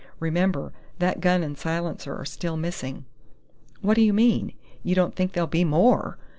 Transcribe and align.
Remember, 0.19 0.73
that 0.97 1.19
gun 1.21 1.43
and 1.43 1.55
silencer 1.55 2.15
are 2.15 2.25
still 2.25 2.57
missing!" 2.57 3.05
"What 3.81 3.93
do 3.93 4.01
you 4.01 4.13
mean?.... 4.13 4.53
You 4.81 4.95
don't 4.95 5.15
think 5.15 5.33
there'll 5.33 5.45
be 5.45 5.63
more 5.63 6.17